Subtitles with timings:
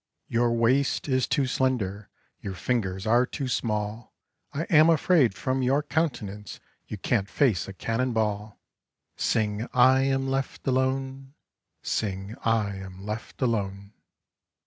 [0.27, 2.09] "Your waist is too slender,
[2.39, 4.15] Your fingers are too small,
[4.51, 8.59] I am afraid from your countenance You can't face a cannon ball."
[9.15, 11.35] Sing I am left alone,
[11.83, 13.93] Sing I am left alone.